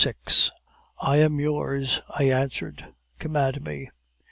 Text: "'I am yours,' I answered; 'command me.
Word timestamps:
"'I 0.99 1.17
am 1.17 1.39
yours,' 1.39 2.01
I 2.09 2.23
answered; 2.23 2.95
'command 3.19 3.61
me. 3.63 3.91